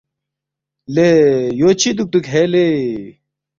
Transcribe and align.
”لے 0.93 1.07
یو 1.59 1.69
چی 1.79 1.89
دُوکتُوک 1.97 2.25
ہے 2.33 2.43
لے؟“ 2.51 2.67